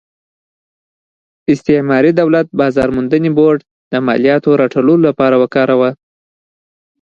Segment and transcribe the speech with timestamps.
[1.51, 3.59] استعماري دولت بازار موندنې بورډ
[3.91, 5.89] د مالیاتو راټولولو لپاره وکاراوه.